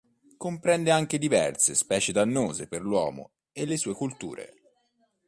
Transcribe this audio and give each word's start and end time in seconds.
Comprende 0.35 0.89
anche 0.89 1.19
diverse 1.19 1.75
specie 1.75 2.11
dannose 2.11 2.65
per 2.67 2.81
l'uomo 2.81 3.33
e 3.51 3.67
le 3.67 3.77
sue 3.77 3.93
colture. 3.93 4.55